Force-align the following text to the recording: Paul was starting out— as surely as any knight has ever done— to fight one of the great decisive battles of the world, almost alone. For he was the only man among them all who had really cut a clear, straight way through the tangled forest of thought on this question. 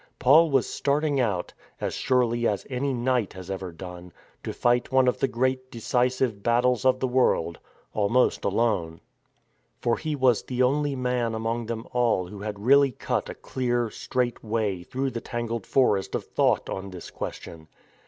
Paul 0.17 0.49
was 0.49 0.67
starting 0.67 1.19
out— 1.19 1.53
as 1.79 1.93
surely 1.93 2.47
as 2.47 2.65
any 2.71 2.91
knight 2.91 3.33
has 3.33 3.51
ever 3.51 3.71
done— 3.71 4.11
to 4.43 4.51
fight 4.51 4.91
one 4.91 5.07
of 5.07 5.19
the 5.19 5.27
great 5.27 5.69
decisive 5.69 6.41
battles 6.41 6.85
of 6.85 6.99
the 6.99 7.07
world, 7.07 7.59
almost 7.93 8.43
alone. 8.43 9.01
For 9.79 9.97
he 9.99 10.15
was 10.15 10.41
the 10.41 10.63
only 10.63 10.95
man 10.95 11.35
among 11.35 11.67
them 11.67 11.85
all 11.91 12.25
who 12.25 12.39
had 12.39 12.65
really 12.65 12.91
cut 12.93 13.29
a 13.29 13.35
clear, 13.35 13.91
straight 13.91 14.43
way 14.43 14.81
through 14.81 15.11
the 15.11 15.21
tangled 15.21 15.67
forest 15.67 16.15
of 16.15 16.23
thought 16.25 16.67
on 16.67 16.89
this 16.89 17.11
question. 17.11 17.67